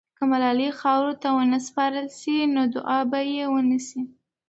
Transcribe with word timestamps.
که 0.17 0.23
ملالۍ 0.31 0.69
خاورو 0.79 1.13
ته 1.21 1.27
ونه 1.35 1.59
سپارل 1.67 2.07
سي، 2.19 2.35
نو 2.53 2.61
دعا 2.75 2.99
به 3.11 3.19
یې 3.35 3.43
ونسي. 3.53 4.01